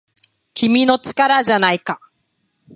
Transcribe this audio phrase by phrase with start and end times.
[0.55, 1.99] 君の力じゃないか